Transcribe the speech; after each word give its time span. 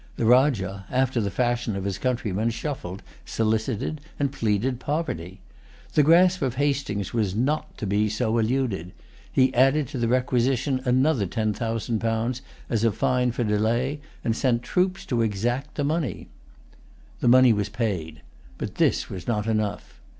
The 0.15 0.25
Rajah, 0.25 0.87
after 0.89 1.21
the 1.21 1.29
fashion 1.29 1.75
of 1.75 1.83
his 1.83 1.99
countrymen, 1.99 2.49
shuffled, 2.49 3.03
solicited, 3.23 4.01
and 4.19 4.31
pleaded 4.33 4.79
poverty. 4.79 5.41
The 5.93 6.01
grasp 6.01 6.41
of 6.41 6.55
Hastings 6.55 7.13
was 7.13 7.35
not 7.35 7.77
to 7.77 7.85
be 7.85 8.09
so 8.09 8.39
eluded. 8.39 8.93
He 9.31 9.53
added 9.53 9.87
to 9.89 9.99
the 9.99 10.07
requisition 10.07 10.81
another 10.85 11.27
ten 11.27 11.53
thousand 11.53 11.99
pounds 11.99 12.41
as 12.67 12.83
a 12.83 12.91
fine 12.91 13.31
for 13.31 13.43
delay, 13.43 13.99
and 14.23 14.35
sent 14.35 14.63
troops 14.63 15.05
to 15.05 15.21
exact 15.21 15.75
the 15.75 15.83
money. 15.83 16.29
The 17.19 17.27
money 17.27 17.53
was 17.53 17.69
paid. 17.69 18.23
But 18.57 18.73
this 18.81 19.07
was 19.07 19.27
not 19.27 19.45
enough. 19.45 20.01